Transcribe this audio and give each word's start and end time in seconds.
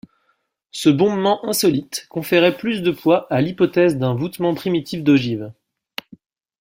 Ce 0.71 0.89
bombement 0.89 1.47
insolite 1.47 2.07
conférerait 2.09 2.57
plus 2.57 2.81
de 2.81 2.89
poids 2.89 3.27
à 3.31 3.39
l’hypothèse 3.39 3.97
d’un 3.97 4.15
voutement 4.15 4.55
primitif 4.55 5.03
d’ogives. 5.03 5.53